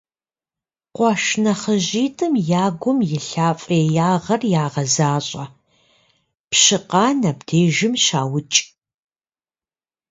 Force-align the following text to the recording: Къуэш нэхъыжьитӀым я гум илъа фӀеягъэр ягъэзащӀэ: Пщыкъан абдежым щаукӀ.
Къуэш 0.95 1.23
нэхъыжьитӀым 1.43 2.33
я 2.63 2.65
гум 2.81 2.99
илъа 3.17 3.49
фӀеягъэр 3.61 4.41
ягъэзащӀэ: 4.63 5.45
Пщыкъан 6.49 7.19
абдежым 7.31 7.93
щаукӀ. 8.03 8.59